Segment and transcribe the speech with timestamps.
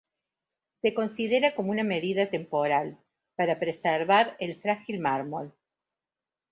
[0.81, 2.97] Se considera como una medida temporal,
[3.35, 5.53] para preservar el frágil mármol.